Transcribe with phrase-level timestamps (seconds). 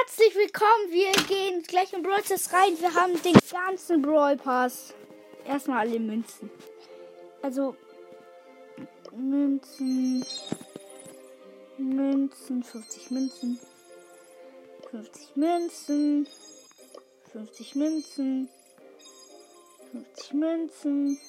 [0.00, 0.90] herzlich willkommen.
[0.90, 2.78] Wir gehen gleich in Brawl Stars rein.
[2.80, 4.94] Wir haben den ganzen Brawl Pass.
[5.46, 6.50] Erstmal alle Münzen.
[7.42, 7.76] Also
[9.12, 10.24] Münzen.
[11.78, 13.60] Münzen, 50 Münzen.
[14.90, 16.26] 50 Münzen.
[17.32, 18.48] 50 Münzen.
[19.92, 21.20] 50 Münzen.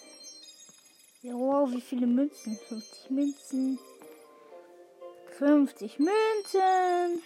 [1.21, 2.57] Ja, wow, wie viele Münzen?
[2.69, 3.79] 50 Münzen.
[5.37, 7.21] 50 Münzen.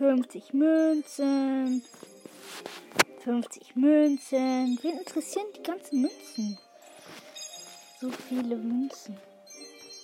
[0.00, 1.84] 50 Münzen.
[3.22, 4.78] 50 Münzen.
[4.80, 6.58] Wen interessieren die ganzen Münzen?
[8.00, 9.18] So viele Münzen.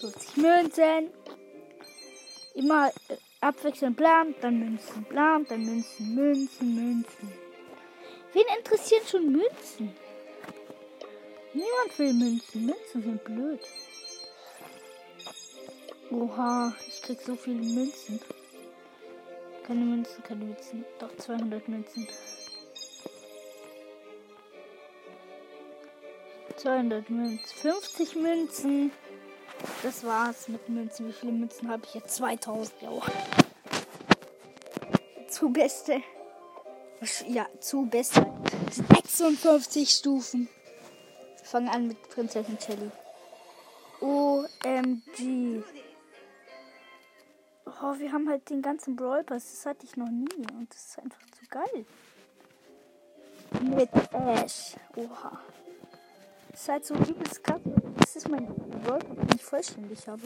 [0.03, 1.11] 50 Münzen.
[2.56, 7.33] Immer äh, abwechselnd blam, dann Münzen, blam, dann Münzen, Münzen, Münzen.
[8.34, 9.95] Wen interessieren schon Münzen?
[11.55, 12.67] Niemand will Münzen.
[12.67, 13.61] Münzen sind blöd.
[16.11, 18.20] Oha, ich krieg so viele Münzen.
[19.66, 20.84] Keine Münzen, keine Münzen.
[21.01, 22.06] Doch 200 Münzen.
[26.56, 27.59] 200 Münzen.
[27.62, 28.92] 50 Münzen.
[29.83, 31.09] Das war's mit Münzen.
[31.09, 32.14] Wie viele Münzen habe ich jetzt?
[32.14, 32.83] 2000.
[32.83, 32.91] Ja.
[35.28, 36.00] Zu beste.
[37.28, 38.25] Ja, zu beste.
[38.70, 40.48] 56 Stufen.
[41.42, 42.91] Fangen an mit Prinzessin Shelly.
[44.00, 45.62] OMG.
[47.82, 49.50] Oh, wir haben halt den ganzen Brawl Pass.
[49.50, 50.34] Das hatte ich noch nie.
[50.52, 51.84] Und das ist einfach zu geil.
[53.62, 54.77] Mit Ash.
[54.96, 55.41] Oha.
[56.50, 57.60] Das ist halt so übelst krass.
[57.98, 60.22] Das ist mein Brawl Pass, den ich vollständig habe.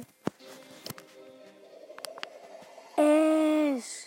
[2.97, 4.07] Ash.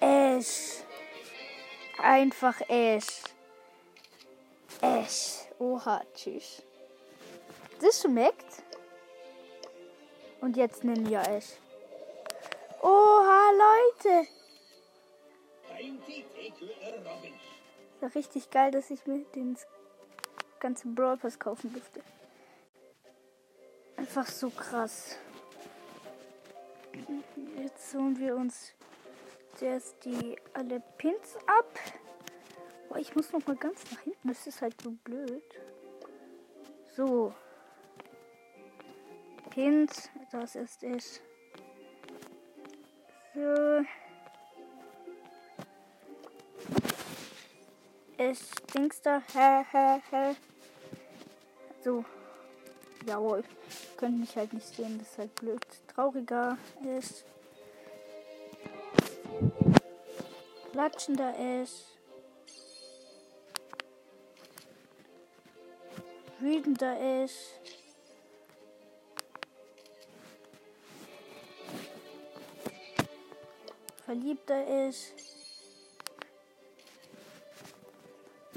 [0.00, 0.82] Ash.
[1.98, 3.22] Einfach Ash.
[4.80, 5.46] Ash.
[5.58, 6.62] Oha, tschüss.
[7.80, 8.49] Das schmeckt.
[10.40, 11.52] Und jetzt Ninja Ash.
[12.82, 14.26] Oha, Leute.
[18.00, 19.56] Ja, richtig geil, dass ich mir den
[20.58, 22.02] ganzen Brawl Pass kaufen durfte.
[23.96, 25.18] Einfach so krass.
[27.58, 28.72] Jetzt holen wir uns
[29.56, 31.78] zuerst die alle Pins ab.
[32.88, 34.28] Boah, ich muss noch mal ganz nach hinten.
[34.28, 35.42] Das ist halt so blöd.
[36.96, 37.34] So.
[39.50, 40.08] Pins.
[40.32, 41.20] Das ist es.
[43.34, 43.84] So.
[48.16, 48.50] Es
[49.02, 49.22] da.
[49.32, 50.36] Hä, hä, hä.
[51.82, 52.04] So.
[53.06, 53.42] Jawohl.
[53.96, 54.98] Könnt mich halt nicht sehen.
[54.98, 55.66] Das ist halt blöd.
[55.94, 56.56] Trauriger
[56.98, 57.24] ist.
[60.72, 61.86] Klatschender ist.
[66.38, 67.59] Wütender ist.
[74.10, 75.14] Verliebter ist.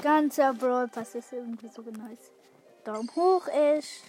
[0.02, 2.32] Ganzer Brawl Pass ist irgendwie so nice.
[2.84, 3.46] Daumen hoch
[3.78, 4.02] ist.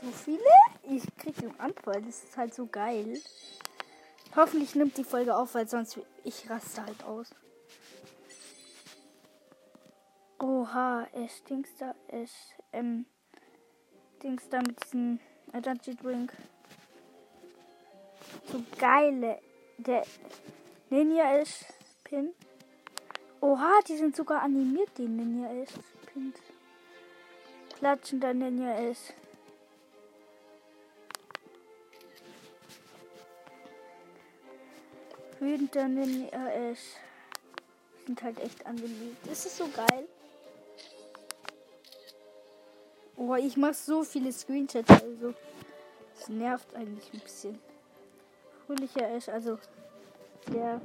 [0.00, 0.40] So viele.
[0.82, 2.02] Ich krieg den Anfall.
[2.02, 3.20] Das ist halt so geil.
[4.34, 7.30] Hoffentlich nimmt die Folge auf, weil sonst ich raste halt aus.
[10.40, 12.32] Oha, es Dings da, es,
[12.72, 13.06] ähm,
[14.24, 15.20] Dings da mit diesem
[15.52, 16.32] Energy Drink.
[18.50, 19.38] So geile.
[19.78, 20.04] Der
[20.90, 21.66] Ninja ist
[22.04, 22.34] Pin.
[23.40, 26.36] Oha, die sind sogar animiert, die Ninja ist Pins.
[27.78, 29.14] Klatschender Ninja ist.
[35.38, 36.96] Wütender Ninja ist.
[38.04, 39.16] Sind halt echt animiert.
[39.30, 40.08] Ist so geil.
[43.16, 45.34] Oh, ich mache so viele Screenshots, also.
[46.18, 47.69] Das nervt eigentlich ein bisschen.
[48.70, 49.58] Fröhlicher ist, also.
[50.46, 50.80] Der,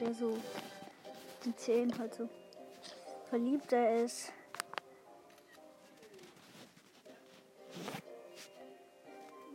[0.00, 0.36] der so.
[1.44, 2.28] Die Zähne halt so.
[3.30, 4.32] Verliebter ist.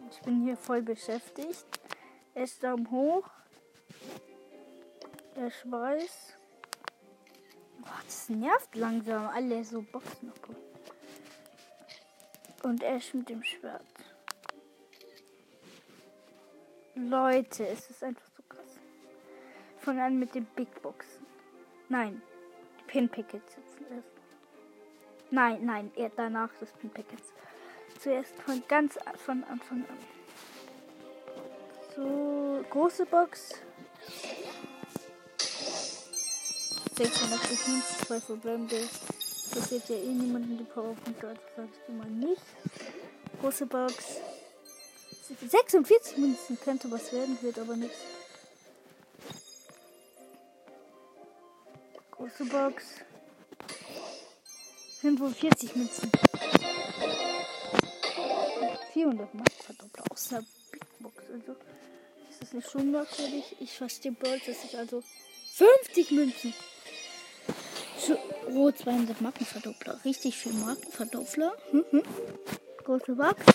[0.10, 1.66] Ich bin hier voll beschäftigt.
[2.34, 3.30] Es Daumen hoch.
[5.36, 6.38] Der Schweiß.
[7.80, 9.28] Boah, das nervt langsam.
[9.28, 10.32] Alle so Boxen.
[12.64, 13.99] Und Ash mit dem Schwert.
[17.08, 18.78] Leute, es ist einfach so krass.
[19.78, 21.26] Von an mit den Big Boxen.
[21.88, 22.22] Nein,
[22.80, 24.08] die Pin Packets sitzen erst.
[25.32, 27.34] Nein, nein, eher danach das Pin Packets.
[28.00, 29.98] Zuerst von ganz von Anfang an.
[31.96, 33.62] So, große Box.
[36.98, 38.90] 680 Münzen, zwei verbleibende.
[39.54, 42.42] Das wird ja eh niemanden die Powerpunkte, also sagst du mal nicht.
[43.42, 44.20] Große Box.
[45.30, 47.98] 46 Münzen könnte was werden, wird aber nichts.
[52.12, 52.84] Große Box.
[55.02, 56.12] 45 Münzen.
[58.94, 61.16] 400 Marktverdoppler aus der Big Box.
[61.32, 61.56] Also
[62.30, 63.56] ist das nicht schon merkwürdig?
[63.60, 65.04] Ich verstehe bald, dass ich also
[65.54, 66.54] 50 Münzen.
[68.54, 70.00] Oh, 200 Markenverdoppler.
[70.04, 71.54] Richtig viel Markenverdoppler.
[71.72, 72.04] Mhm.
[72.84, 73.46] Große Box.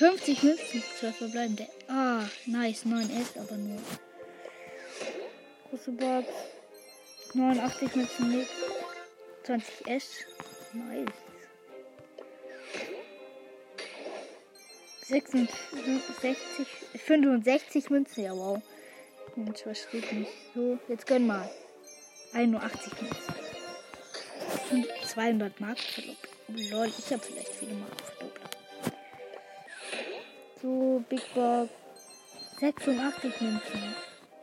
[0.00, 0.82] 50 Münzen.
[0.98, 1.68] 12 verbleibende.
[1.86, 2.86] Ah, nice.
[2.86, 3.78] 9S, aber nur.
[5.68, 6.26] Große Box.
[7.34, 8.48] 89 Münzen mit
[9.44, 10.24] 20S.
[10.72, 11.12] Nice.
[15.06, 16.66] 66,
[17.04, 18.24] 65 Münzen.
[18.24, 18.58] Ja, wow.
[19.36, 20.78] Mensch, was steht nicht so?
[20.88, 21.50] Jetzt gönn mal.
[22.32, 24.94] 81 Münzen.
[25.08, 26.70] 200 Mark verdoppelt.
[26.70, 28.29] Lol, ich habe vielleicht viele Mark verdoppelt.
[30.62, 31.70] So, Big Box.
[32.60, 33.94] 86 Münzen.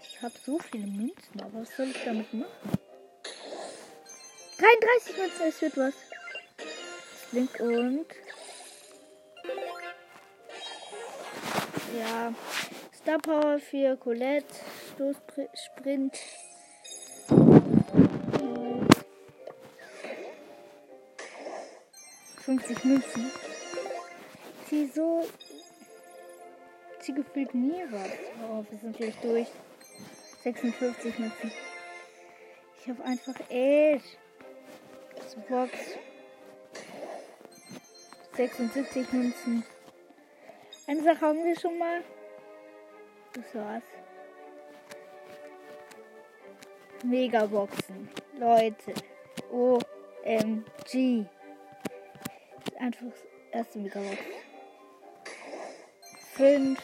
[0.01, 2.51] Ich habe so viele Münzen, aber was soll ich damit machen?
[4.57, 5.93] 33 Münzen, es wird was.
[7.31, 8.07] Link und.
[11.99, 12.33] Ja.
[12.95, 14.55] Star Power für Colette.
[14.95, 16.17] Stoßsprint.
[22.43, 23.31] Fünfzig Münzen.
[24.69, 25.27] Sie so.
[27.07, 28.11] Sie gefühlt nie was.
[28.49, 29.47] Oh, wir sind gleich durch.
[30.43, 31.51] 56 Münzen.
[32.81, 34.17] Ich habe einfach echt.
[35.47, 35.71] Box.
[38.35, 39.63] 76 Münzen.
[40.85, 42.03] Eine Sache haben wir schon mal.
[43.31, 43.83] Das war's.
[47.05, 48.09] Megaboxen.
[48.37, 48.93] Leute.
[49.49, 51.25] OMG.
[52.77, 53.07] Einfach
[53.53, 54.36] erste Megabox.
[56.37, 56.77] 5.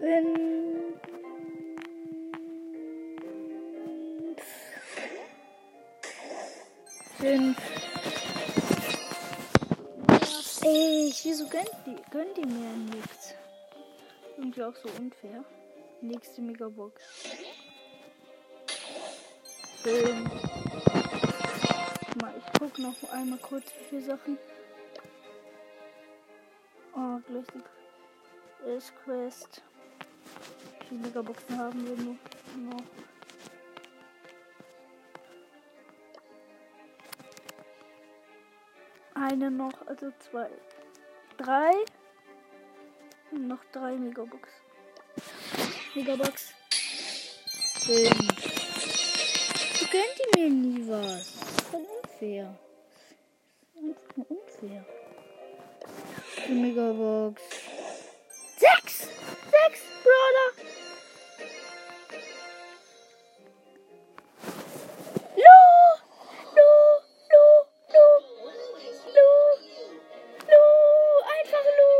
[0.00, 0.38] 5.
[7.18, 7.56] Fünf.
[10.64, 13.34] Ey, wieso gönnt die, gönnt die mir nichts?
[14.38, 15.44] Irgendwie auch so unfair.
[16.00, 17.00] Nächste Megabox.
[19.84, 21.07] Fünf.
[22.20, 24.38] Mal, ich guck noch einmal kurz, wie viele Sachen.
[26.94, 29.62] Oh, gleich die ist Quest.
[30.80, 32.16] Wie viele Megaboxen haben wir nur
[32.74, 32.82] noch?
[39.14, 40.48] Eine noch, also zwei.
[41.36, 41.72] Drei.
[43.30, 44.48] Und noch drei Megabox.
[45.94, 46.52] Megabox.
[47.84, 48.18] Fünf.
[49.78, 51.38] Du gönnt die mir nie was.
[52.20, 52.58] Unfair.
[53.76, 54.84] Einfach nur unfair.
[56.48, 57.42] Die Megabox.
[58.56, 59.02] Sechs!
[59.02, 60.48] Sechs, Brother!
[65.36, 65.60] Lu!
[66.56, 66.70] Lu!
[67.30, 67.44] Lu!
[67.94, 68.06] Lu!
[69.14, 69.30] Lu!
[70.48, 70.64] Lu!
[71.38, 71.94] Einfach Lu!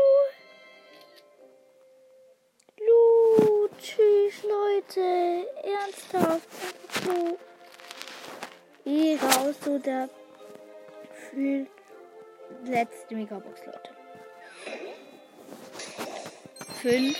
[2.85, 3.69] Lu!
[3.79, 5.47] Tschüss, Leute.
[5.63, 6.49] Ernsthaft.
[8.85, 10.09] Einfach Raus, so der
[11.31, 11.65] für
[12.65, 13.89] letzte Megabox, Leute.
[16.81, 17.17] Fünf.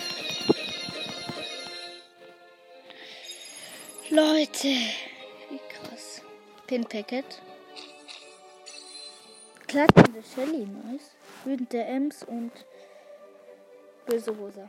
[4.10, 4.68] Leute,
[5.48, 6.22] wie krass.
[6.66, 7.40] Pin Packet.
[9.66, 11.16] Klackende Shelly, nice.
[11.44, 12.52] Wütende Ems und
[14.06, 14.68] böse Rosa.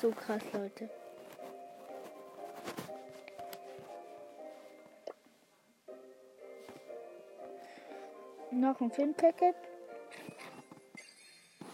[0.00, 0.90] So krass, Leute.
[8.62, 9.56] Noch ein Pin Packet.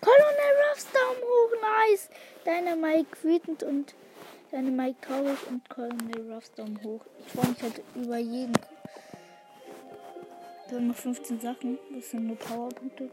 [0.00, 2.08] Colonel Ruffs Daumen hoch, nice.
[2.46, 3.94] Deine Mike wütend und
[4.50, 7.04] deine Mike traurig und Colonel Ruffs Daumen hoch.
[7.18, 8.54] Ich freue mich halt über jeden.
[10.68, 11.78] Wir haben noch 15 Sachen.
[11.94, 13.10] Das sind nur Powerpunkte.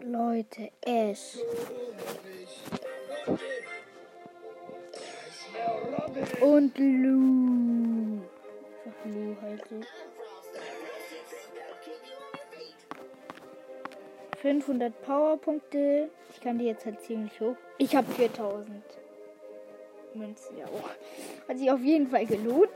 [0.00, 1.38] Leute, Ash.
[6.40, 8.22] Und Lou.
[8.84, 10.15] Einfach Lou halt so.
[14.46, 16.08] 500 Powerpunkte.
[16.32, 17.56] Ich kann die jetzt halt ziemlich hoch.
[17.78, 18.80] Ich habe 4000
[20.14, 20.56] Münzen.
[20.56, 21.48] Ja, oh.
[21.48, 22.70] Hat sich auf jeden Fall gelohnt.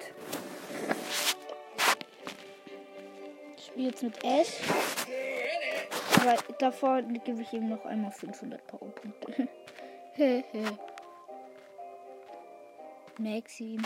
[3.56, 4.58] Ich spiele jetzt mit Ash.
[6.20, 9.48] Aber davor gebe ich ihm noch einmal 500 Powerpunkte.
[13.16, 13.82] Maxim.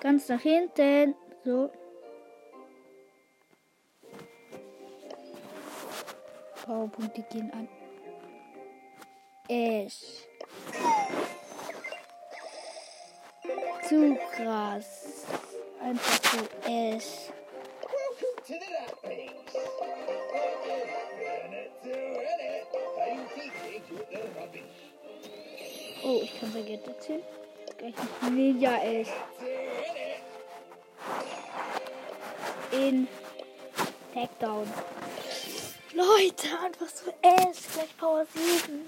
[0.00, 1.14] Ganz nach hinten.
[1.44, 1.70] So.
[6.64, 7.68] Powerpunkte gehen an
[9.48, 10.24] Ash.
[13.88, 15.26] Zu krass.
[15.82, 17.30] Einfach so Ash.
[26.02, 27.22] Oh, ich kann vergessen erzählen.
[27.78, 29.08] Gleich run it.
[32.72, 33.08] in
[34.12, 34.66] Takedown.
[35.94, 38.80] Leute, einfach so S, gleich Power 7.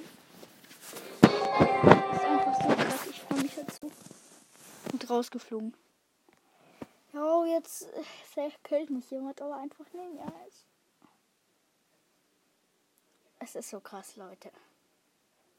[1.20, 3.92] Das ist einfach so krass, ich freue mich dazu.
[4.92, 5.74] Und rausgeflogen.
[7.12, 7.82] Ja, jetzt
[8.36, 10.66] äh, killt mich jemand, aber einfach Ninja ist.
[13.38, 14.50] Es ist so krass, Leute.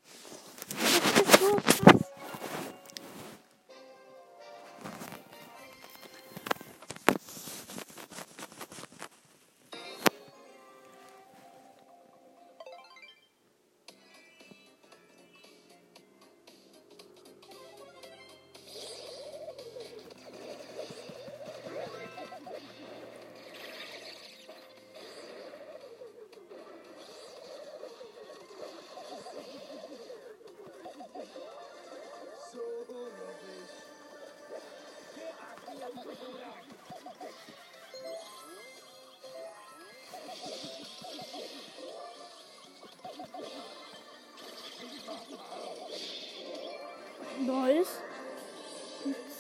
[0.04, 2.07] Es ist so krass.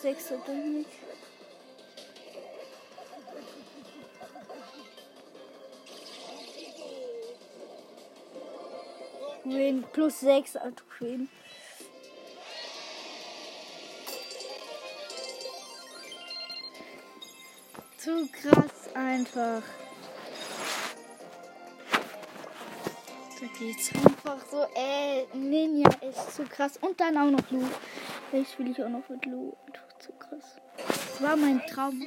[0.01, 0.87] Sechster Durchschnitt.
[9.43, 11.29] Queen plus 6 also Queen.
[17.97, 19.63] Zu krass einfach.
[23.39, 26.77] Da geht's einfach so, ey, Ninja ist zu krass.
[26.81, 27.63] Und dann auch noch Lu.
[28.29, 29.55] Vielleicht spiele ich auch noch mit Lu.
[31.19, 32.05] War mein Traum.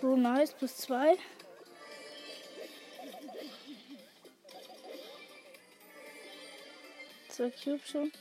[0.00, 1.16] So nice, plus 2.
[7.28, 8.12] Zwei Cubes schon.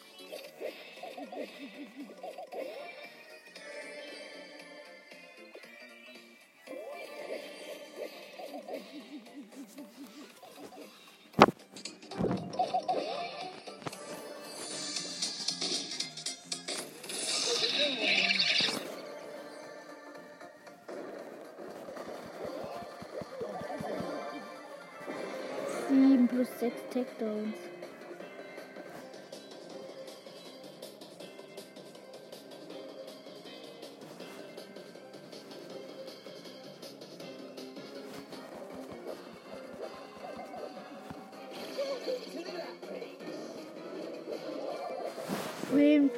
[25.88, 27.75] Sieben plus sechs Takedowns.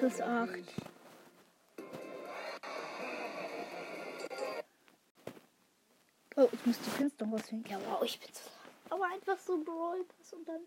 [0.07, 0.49] Plus acht.
[6.35, 6.89] Oh, ich muss die
[7.25, 7.71] noch rausfinden.
[7.71, 8.49] Ja, wow, ich bin so.
[8.93, 10.61] Aber einfach so Brawl Pass und dann.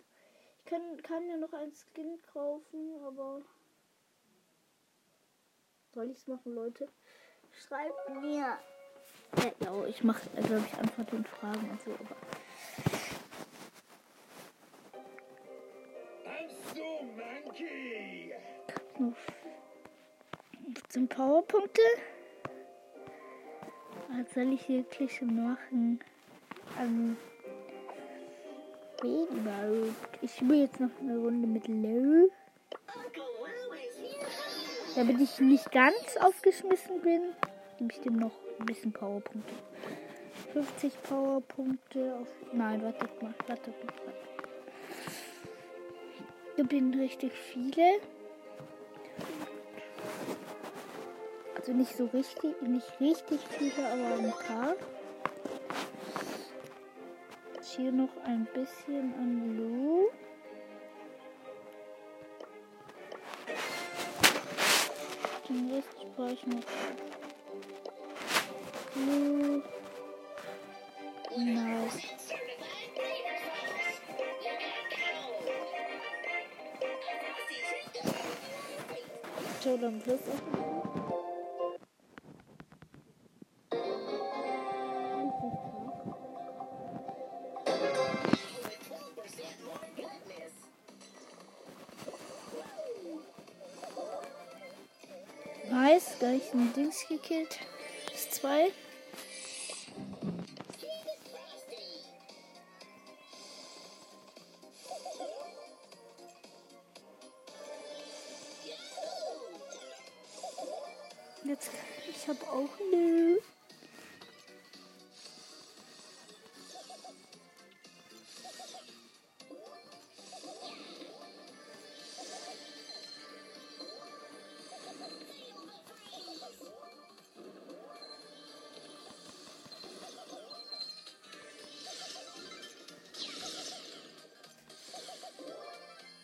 [0.58, 3.40] Ich kann, kann mir noch ein Skin kaufen, aber.
[5.94, 6.88] Soll ich's machen, Leute?
[7.52, 8.58] Schreibt mir.
[9.36, 12.16] Ja, ja ich mache, glaube ich, Antworten und Fragen und so, aber.
[19.00, 21.80] 15 Powerpunkte.
[24.10, 26.00] Was soll ich wirklich schon machen?
[26.78, 27.16] Ähm.
[30.20, 32.28] Ich spiele jetzt noch eine Runde mit Lou.
[34.94, 37.22] Damit ich nicht ganz aufgeschmissen bin,
[37.78, 39.54] gebe ich dem noch ein bisschen Powerpunkte.
[40.52, 42.28] 50 Powerpunkte auf.
[42.52, 43.78] Nein, warte mal, warte mal.
[46.58, 48.00] Ich ihnen richtig viele.
[51.60, 54.76] Also nicht so richtig, nicht richtig viele, aber ein paar.
[57.54, 60.08] Jetzt hier noch ein bisschen an Lu.
[65.50, 66.62] Den Rest spare ich noch.
[68.94, 69.62] Lu.
[71.36, 72.08] Nice.
[79.62, 81.19] Jordan Plus auf.
[96.50, 97.58] ich ein Dings gekillt.
[98.10, 98.72] Das 2.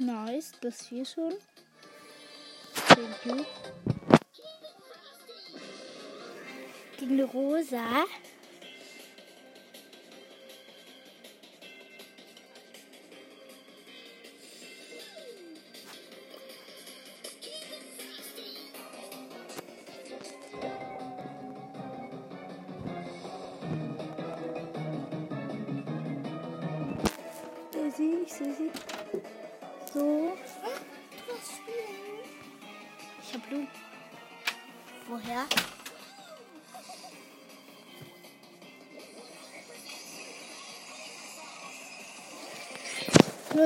[0.07, 1.35] Nice, das hier schon.
[2.75, 3.45] Thank you.
[6.97, 8.05] Gegen Rosa.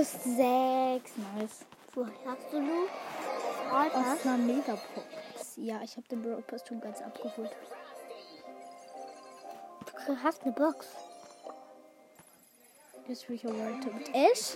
[0.00, 1.12] Plus sechs.
[1.36, 1.66] Nice.
[1.94, 2.86] Woher hast du Lu?
[3.70, 5.04] Aus einer Megabox.
[5.56, 7.50] Ja, ich habe den Brawl Pass schon ganz abgeholt.
[10.06, 10.86] Du hast eine Box.
[13.08, 14.54] Jetzt will ich aber weiter mit Ash.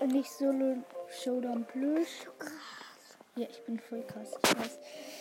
[0.00, 0.78] Und nicht Solo
[1.22, 2.08] Showdown Plus.
[3.36, 4.32] Ja, ich bin voll krass.
[4.42, 4.78] Ich weiß.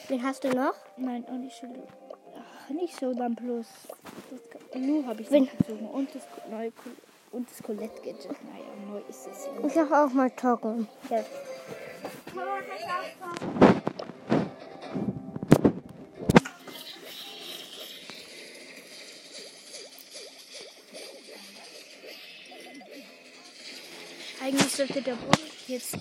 [0.08, 0.74] Wen hast du noch?
[0.98, 1.88] Nein, auch nicht Showdown.
[2.36, 3.68] Ach, nicht Showdown Plus.
[4.72, 5.44] Das Lu habe ich Wen?
[5.44, 5.88] nicht gezogen.
[5.88, 6.94] Und das neue Col-
[7.32, 8.28] und das Colette Gadget.
[8.44, 9.68] Naja, neu ist es ja.
[9.68, 10.86] Ich sag auch mal Toggle.
[11.10, 11.24] Ja.
[24.42, 25.98] Eigentlich sollte der Brock jetzt.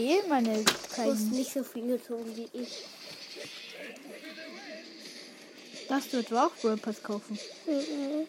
[0.00, 1.30] Okay, meine Du hast kleinen.
[1.32, 2.84] nicht so viel gezogen wie ich.
[5.88, 7.38] Das wird auch Brawl Pass kaufen.
[7.66, 8.26] Mhm.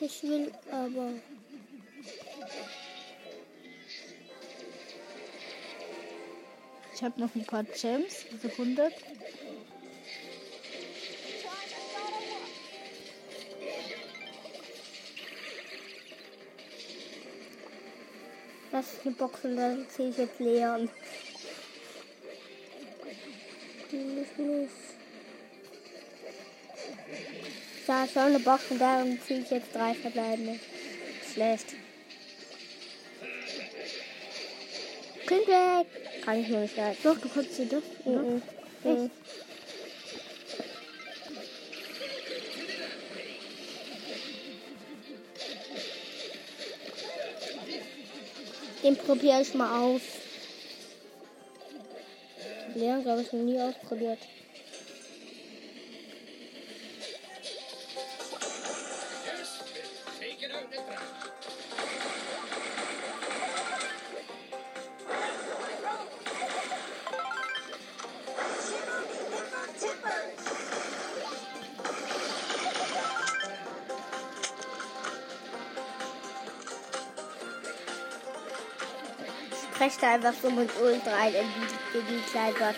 [0.00, 1.10] Ich will aber.
[6.94, 8.24] Ich habe noch ein paar Gems.
[8.32, 8.94] Also 100.
[18.70, 20.90] Das ist eine Box und da ziehe ich jetzt Leon.
[27.86, 30.60] Da ist schon eine Box und da ziehe ich jetzt drei verbleibende.
[31.32, 31.74] Schlecht.
[35.26, 35.86] Kind weg!
[36.24, 37.02] Kann ich nur nicht leisten.
[37.02, 37.82] Doch, du kannst das.
[38.04, 38.20] oder?
[38.20, 38.42] Mhm.
[38.84, 39.10] Mhm.
[49.08, 50.02] Probiere ich mal aus.
[52.74, 54.18] Leon, glaube ich, noch nie ausprobiert.
[79.78, 82.74] Sprecht einfach so mit Ult rein in die, in die Kleinbox.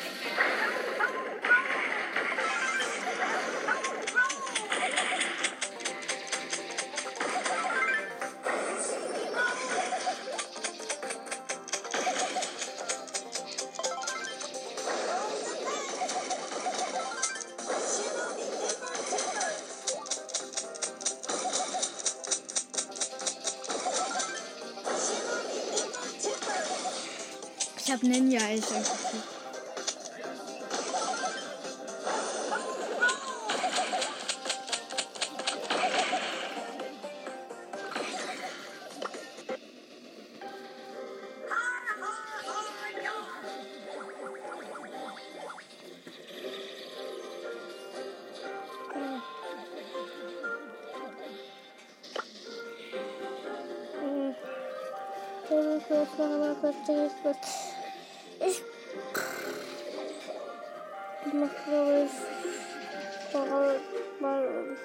[61.30, 63.32] Ich muss, glaube ich.
[63.32, 63.76] Mal.
[64.20, 64.76] mal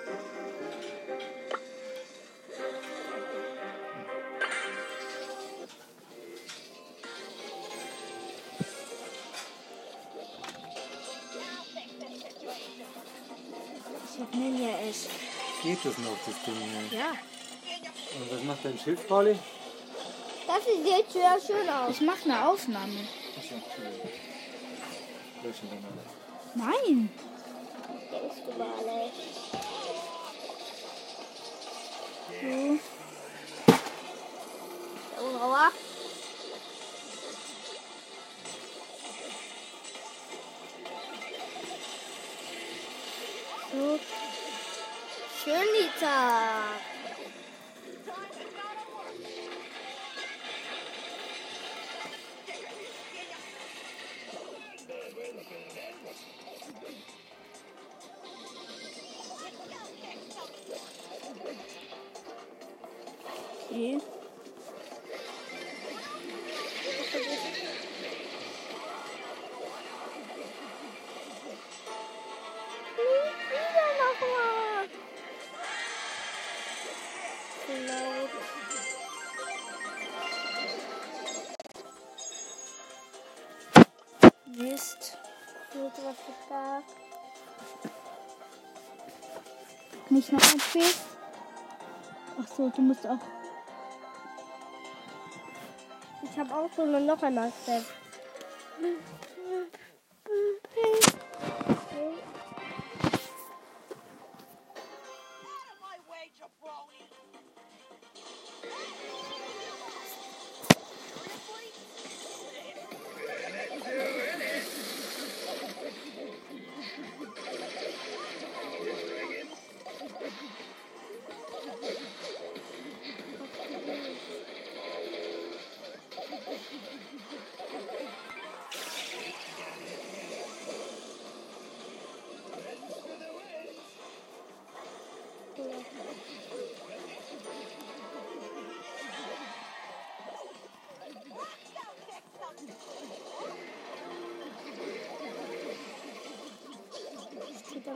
[14.13, 15.07] Ich habe Ninja als.
[15.63, 16.55] Geht das noch, das Ding
[16.89, 16.99] hier?
[16.99, 17.11] Ja.
[18.19, 19.35] Und was macht dein Schiff, Pauli?
[20.47, 21.89] das sieht jetzt sehr schön aus.
[21.89, 22.99] Ich mache eine Aufnahme.
[23.35, 24.09] Achso, cool.
[25.43, 26.24] Löschen wir mal.
[26.55, 27.09] Nein.
[28.11, 28.69] Denkst du mal,
[63.75, 64.01] Laut.
[84.45, 85.17] Mist.
[85.73, 86.15] Gut, was
[86.47, 86.81] da?
[90.09, 90.61] Nicht noch ein?
[92.41, 93.19] Ach so, du musst auch.
[96.35, 97.85] Ich habe auch eine noch einmal Step.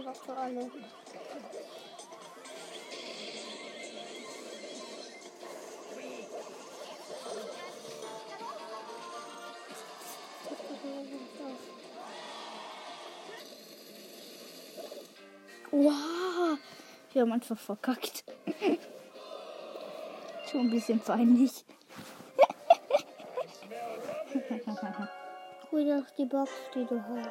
[0.09, 0.71] Einfach für alle.
[15.71, 16.57] Wow.
[17.13, 18.23] Wir haben einfach verkackt.
[20.51, 21.63] Schon ein bisschen peinlich.
[25.71, 27.29] Hol doch die Box, die du hast.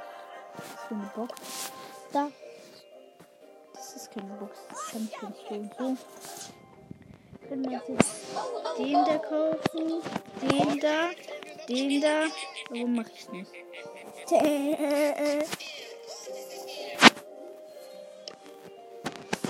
[0.54, 1.57] Was für eine Box?
[4.98, 5.14] Nicht
[5.78, 5.96] so.
[7.48, 10.02] Können wir uns jetzt den da kaufen?
[10.42, 11.10] Den da?
[11.68, 12.24] Den da?
[12.70, 13.52] Warum mache ich nicht?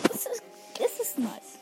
[0.03, 0.43] Das ist,
[0.79, 1.59] das ist nice.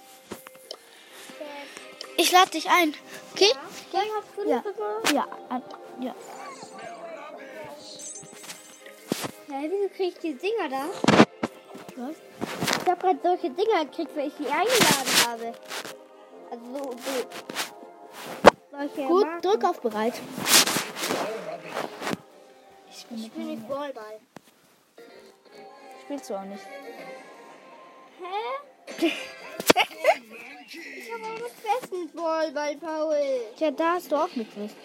[2.16, 2.94] Ich lade dich ein.
[3.34, 3.52] Okay?
[3.92, 4.00] Ja,
[4.46, 4.64] Ja.
[5.14, 5.62] Ja, ein,
[6.00, 6.14] ja.
[9.48, 10.86] Hä, wieso krieg ich die Dinger da?
[11.96, 12.16] Was?
[12.86, 15.52] Ich habe gerade solche Dinger gekriegt, weil ich die eingeladen habe.
[16.52, 17.26] Also so, so.
[18.70, 19.42] Solche Gut, Marken.
[19.42, 20.14] drück auf bereit.
[22.88, 24.20] Ich bin Ich bin nicht Ballball.
[26.04, 26.62] Spielst du auch nicht.
[28.20, 28.24] Hä?
[28.98, 29.12] ich
[31.12, 33.16] habe auch mit festen Ballball, Paul.
[33.56, 34.76] Tja, da hast du auch mitgekriegt.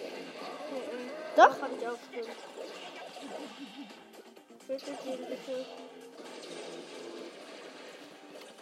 [1.36, 1.62] Doch?
[1.62, 2.26] Hab ich auch drin.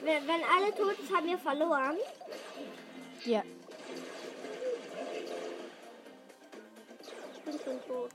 [0.03, 1.99] Wenn, wenn alle tot sind, haben wir verloren.
[3.25, 3.43] Ja.
[7.35, 8.11] Ich bin schon tot.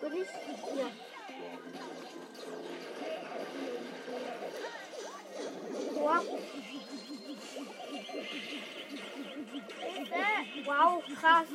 [0.00, 0.28] Bin ich?
[0.78, 0.90] Ja.
[5.98, 6.22] Tor.
[10.64, 11.46] Wow, krass.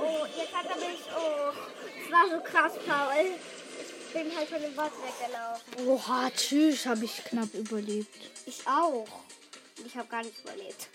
[0.00, 1.00] Oh, jetzt hat er mich.
[1.16, 1.52] Oh,
[2.04, 3.34] es war so krass, Paul.
[4.06, 5.88] Ich bin halt von dem Bot weggelaufen.
[5.88, 8.08] Oha, tschüss, habe ich knapp überlebt.
[8.46, 9.06] Ich auch.
[9.84, 10.88] Ich habe gar nichts überlebt.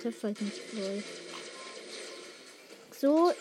[0.00, 1.02] Trifft halt nicht voll.
[2.98, 3.32] So.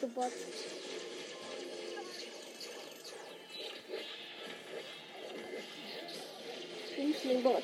[0.00, 0.32] Denkst du, Bot?
[7.42, 7.62] Bot.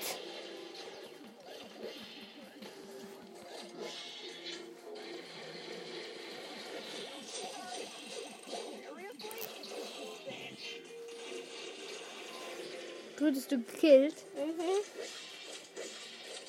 [13.18, 14.14] Wurdest du gekillt?
[14.34, 14.60] Mhm.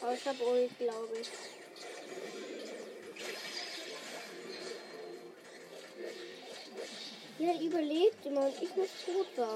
[0.02, 1.57] Aber ich habe Uli, glaube ich.
[7.48, 9.48] Ja, überlebt immer und ich muss tot sein.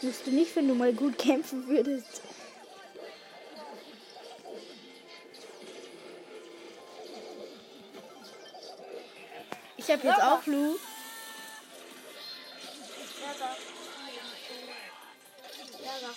[0.00, 2.22] Musst du nicht, wenn du mal gut kämpfen würdest.
[9.76, 10.78] Ich habe jetzt auch Lu.
[15.84, 16.14] Ärger.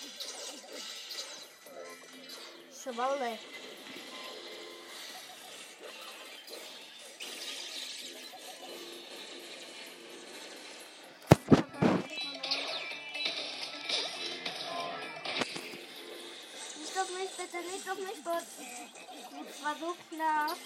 [18.24, 20.58] War so knapp.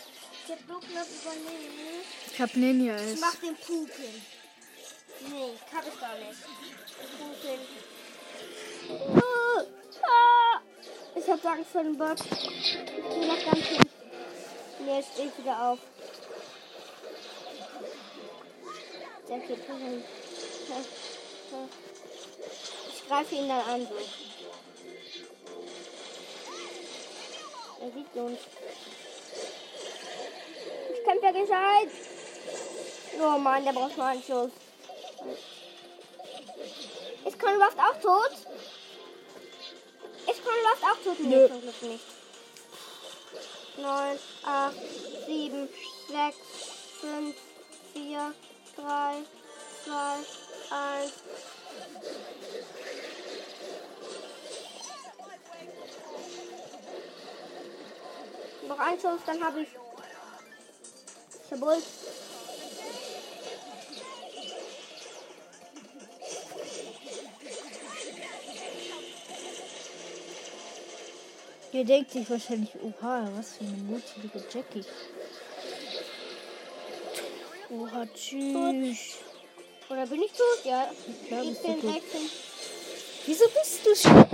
[0.46, 2.06] Ich hab so knapp überlebt.
[2.34, 3.20] Ich habe Ninja Ich es.
[3.22, 4.26] mach den Pupen.
[5.30, 6.40] Nee, kann ich gar nicht.
[7.18, 7.60] Pupen.
[9.18, 9.64] Ah,
[10.04, 10.62] ah.
[11.16, 12.20] Ich hab Angst vor dem Bot.
[12.22, 13.90] Ich geh noch ganz hin.
[14.86, 15.80] Nee, ich wieder auf.
[19.28, 19.60] Der geht.
[22.94, 23.88] Ich greife ihn dann an.
[23.88, 24.29] So.
[27.82, 28.40] Er sieht uns.
[30.94, 31.90] Ich kämpfe ja gescheit.
[33.22, 34.52] Oh Mann, der braucht mal einen Schuss.
[37.26, 38.32] Ist Conraft auch tot?
[40.28, 41.20] Ist Conraft auch tot?
[41.20, 42.06] Nee, zum Glück nicht.
[43.78, 44.76] 9, 8,
[45.28, 45.70] 7,
[46.10, 46.38] 6,
[47.02, 47.36] 5,
[47.94, 48.34] 4,
[48.76, 48.84] 3,
[49.86, 49.94] 2,
[50.72, 51.14] 1.
[58.70, 59.70] Noch ein Schuss, dann habe ich.
[61.50, 61.78] Jawohl.
[71.72, 74.86] Ihr denkt sich wahrscheinlich, oha, was für eine mutige Jackie.
[77.72, 79.18] Oha, tschüss.
[79.90, 80.66] Oder bin ich tot?
[80.66, 80.92] Ja.
[81.28, 81.96] Klar Ich bin tot.
[81.96, 82.30] Action.
[83.26, 84.26] Wieso bist du schon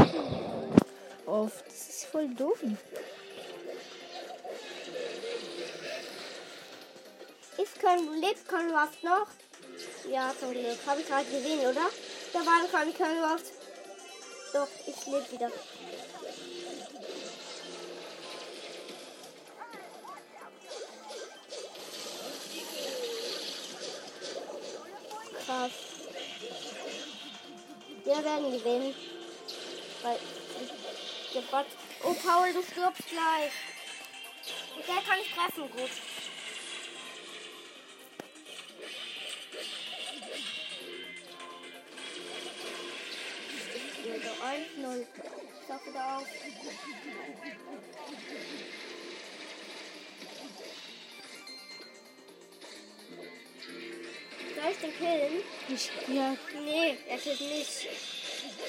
[1.26, 1.65] oft?
[1.67, 2.60] Das ist voll doof.
[7.81, 9.27] Kein lebt Conraft noch?
[10.09, 10.77] Ja, zum Glück.
[10.85, 11.89] Habe ich gerade gesehen, oder?
[12.33, 13.51] Da war kein Conraft.
[14.53, 15.51] Doch, ich lebe wieder.
[25.45, 25.71] Krass.
[28.03, 28.95] Wir werden gewinnen.
[30.01, 30.19] Weil
[31.51, 31.65] Bot.
[32.03, 33.51] Oh, Paul, du stirbst gleich.
[34.75, 35.91] Und der kann ich treffen, gut.
[44.77, 45.01] 1-0.
[45.01, 46.27] Ich sag wieder auf.
[54.55, 55.43] Soll ich den killen?
[55.69, 57.88] Ich, ja, Nee, er killt nicht.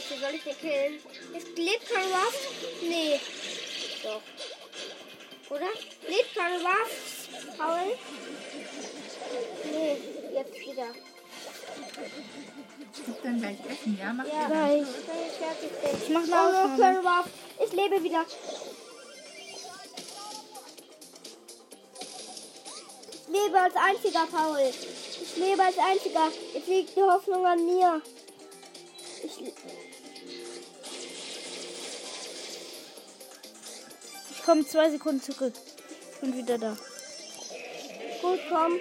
[0.09, 0.95] Wie soll ich den killen?
[1.37, 1.59] Ist
[1.97, 2.49] Ruff?
[2.83, 3.21] Nee.
[4.03, 4.23] Doch.
[5.51, 5.69] Oder?
[6.61, 7.29] Ruff?
[7.57, 7.97] Paul?
[9.73, 9.97] Nee,
[10.35, 11.06] jetzt wieder.
[11.99, 14.13] Ich dann gleich essen, ja?
[14.13, 14.83] Mach Ja, Gleich.
[16.03, 16.79] ich mach Oh, Aufnahme.
[16.83, 17.27] kein Ruff.
[17.65, 18.25] Ich lebe wieder.
[23.13, 24.59] Ich lebe als einziger, Paul.
[24.61, 26.29] Ich lebe als einziger.
[26.55, 28.01] Jetzt liegt die Hoffnung an mir.
[29.25, 29.53] Ich,
[34.31, 35.55] ich komme zwei Sekunden zurück.
[36.21, 36.77] Bin wieder da.
[38.23, 38.79] gut, komm.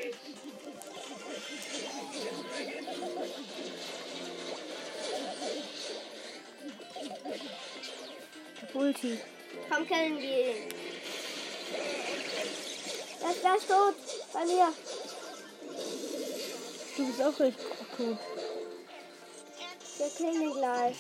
[8.86, 9.20] Ulti.
[9.68, 10.70] Komm, killen wir ihn.
[13.24, 13.96] Er ist gleich tot.
[14.32, 14.68] Bei mir.
[16.96, 17.66] Du bist auch richtig
[17.98, 18.18] tot.
[19.98, 20.98] Wir killen gleich.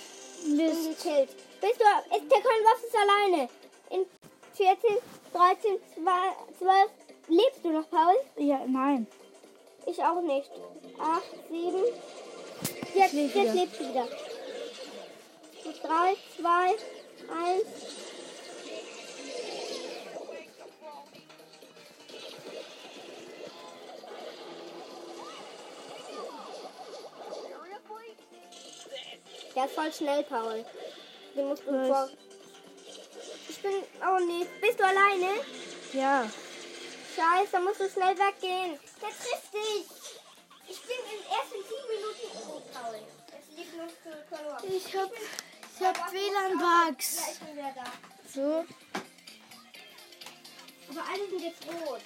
[0.48, 1.04] Mist.
[1.04, 1.30] Gekillt.
[1.62, 2.16] Bist du.
[2.16, 3.50] Ist der Konwaff ist alleine.
[3.92, 4.06] In
[4.56, 4.98] 14,
[5.34, 5.80] 13,
[6.58, 6.90] 12.
[7.28, 8.16] Lebst du noch, Paul?
[8.38, 9.06] Ja, nein.
[9.86, 10.50] Ich auch nicht.
[11.00, 11.84] 8, 7.
[12.96, 14.08] Jetzt, jetzt lebst du wieder.
[15.84, 16.76] 3, 2,
[17.30, 17.68] 1.
[29.56, 30.66] Der ist voll schnell, Paul.
[31.34, 31.88] Den musst du Was?
[31.88, 32.10] vor.
[33.48, 33.72] Ich bin.
[34.02, 34.46] Oh nee.
[34.60, 35.40] Bist du alleine?
[35.94, 36.30] Ja.
[37.16, 38.78] Scheiße, da musst du schnell weggehen.
[39.02, 39.86] Der trifft dich.
[40.68, 43.00] Ich bin in erst in 10 Minuten tot, Paul.
[43.32, 44.64] Es liegt noch verloren.
[44.68, 45.10] Ich hab,
[45.76, 47.20] ich Ja, hab WLAN-Bugs.
[47.32, 47.84] ich bin wieder da.
[48.34, 48.66] So.
[50.90, 52.02] Aber alle sind jetzt rot.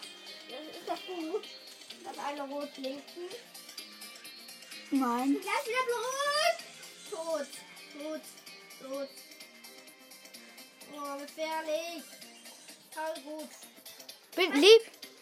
[0.49, 1.43] Das ist das gut,
[2.03, 3.29] dass alle rot blinken.
[4.91, 5.37] Nein.
[5.41, 6.57] Gleich wieder rot.
[7.11, 7.47] Tot.
[8.01, 8.21] Tot.
[8.81, 9.09] Tot.
[10.91, 12.03] Oh, gefährlich.
[12.91, 13.49] Voll gut.
[14.35, 14.81] Bin lieb.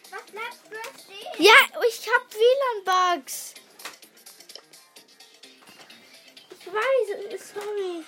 [0.10, 1.44] Was bleibst du stehen?
[1.46, 1.54] Ja,
[1.86, 3.54] ich hab WLAN-Bugs.
[6.60, 8.04] Ich weiß, sorry.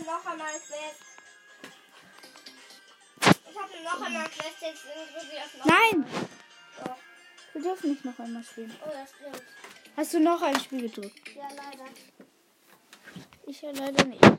[0.00, 1.04] habe noch einmal Quest.
[3.20, 6.06] Ich habe noch einmal Quest jetzt irgendwie auf noch Nein.
[6.84, 6.96] Doch.
[7.52, 8.76] Wir dürfen nicht noch einmal spielen.
[8.84, 9.42] Oh, das stimmt.
[9.96, 11.36] Hast du noch ein Spiel gedrückt?
[11.36, 11.84] Ja, leider.
[13.46, 14.24] Ich ja leider nicht.
[14.24, 14.30] So,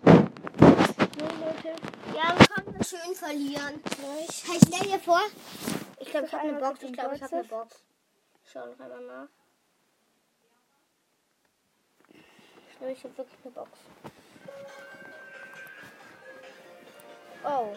[1.24, 1.76] Leute.
[2.14, 3.82] Ja, wir konnten schön verlieren.
[4.28, 5.22] Ich, stell dir vor.
[6.00, 6.84] Ich glaube, ich habe eine Box.
[6.84, 7.44] Ich glaube, ich habe eine.
[7.46, 7.84] Box.
[8.52, 9.30] Schau noch einmal nach.
[12.70, 13.80] Ich glaube, ich habe wirklich eine Box.
[17.46, 17.76] Oh.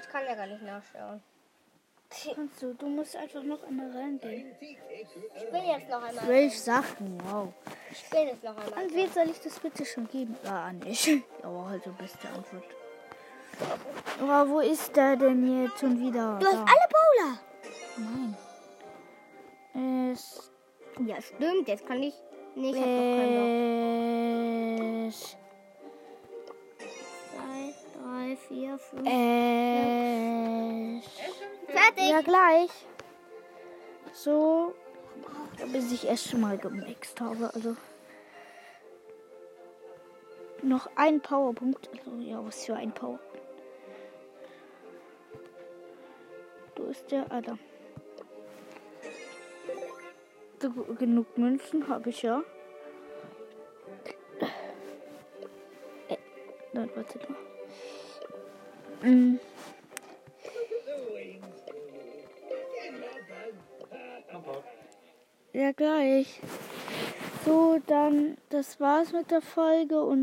[0.00, 1.22] Ich kann ja gar nicht nachschauen.
[2.34, 4.54] Kannst du, du musst einfach noch einmal reingehen.
[4.60, 4.78] Ich
[5.50, 6.24] bin jetzt noch einmal.
[6.24, 7.48] Zwölf Sachen, wow.
[7.90, 8.84] Ich bin jetzt noch einmal.
[8.84, 10.36] An wen soll ich das bitte schon geben?
[10.44, 11.22] Ah, an dich.
[11.42, 12.64] Aber halt die beste Antwort.
[14.20, 16.38] Oh, wo ist der denn jetzt schon wieder?
[16.38, 17.38] Du hast alle Bowler.
[19.74, 20.12] Nein.
[20.12, 20.50] Es.
[21.06, 21.68] Ja, stimmt.
[21.68, 22.14] Jetzt kann ich.
[22.54, 22.90] Nee, ich habe
[25.00, 25.08] noch.
[25.08, 25.36] Es.
[28.48, 29.06] Vier, fünf.
[29.06, 29.12] Es.
[31.66, 32.10] Fertig.
[32.10, 32.70] Ja, gleich.
[34.12, 34.74] So.
[35.72, 37.50] Bis ich es schon mal gemixt habe.
[37.54, 37.76] Also.
[40.62, 41.88] Noch ein Powerpunkt.
[41.90, 43.18] Also, ja, was für ein Power.
[46.76, 47.24] Wo ist der?
[47.26, 47.58] Da.
[50.60, 52.42] So, genug Münzen habe ich ja.
[56.08, 56.16] Äh,
[56.72, 57.51] nein, warte mal.
[59.02, 59.38] Mm.
[65.52, 66.40] Ja, gleich.
[67.44, 70.20] So, dann, das war's mit der Folge und